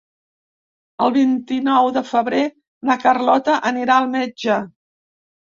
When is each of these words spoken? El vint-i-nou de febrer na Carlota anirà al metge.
El 1.07 1.13
vint-i-nou 1.17 1.91
de 1.99 2.03
febrer 2.13 2.41
na 2.91 2.97
Carlota 3.05 3.59
anirà 3.73 3.99
al 4.01 4.11
metge. 4.19 4.57